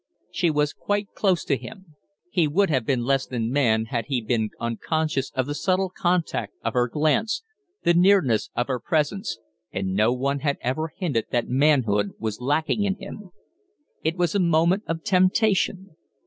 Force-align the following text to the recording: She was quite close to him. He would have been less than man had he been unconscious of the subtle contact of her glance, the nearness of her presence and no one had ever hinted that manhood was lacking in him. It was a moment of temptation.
She 0.31 0.49
was 0.49 0.73
quite 0.73 1.13
close 1.13 1.45
to 1.45 1.55
him. 1.55 1.95
He 2.31 2.47
would 2.47 2.71
have 2.71 2.87
been 2.87 3.03
less 3.03 3.27
than 3.27 3.51
man 3.51 3.85
had 3.85 4.05
he 4.07 4.19
been 4.19 4.49
unconscious 4.59 5.31
of 5.35 5.45
the 5.45 5.53
subtle 5.53 5.91
contact 5.95 6.53
of 6.63 6.73
her 6.73 6.87
glance, 6.87 7.43
the 7.83 7.93
nearness 7.93 8.49
of 8.55 8.65
her 8.65 8.79
presence 8.79 9.37
and 9.71 9.93
no 9.93 10.11
one 10.11 10.39
had 10.39 10.57
ever 10.61 10.91
hinted 10.97 11.25
that 11.29 11.49
manhood 11.49 12.13
was 12.17 12.41
lacking 12.41 12.83
in 12.83 12.95
him. 12.95 13.29
It 14.03 14.17
was 14.17 14.33
a 14.33 14.39
moment 14.39 14.85
of 14.87 15.03
temptation. 15.03 15.95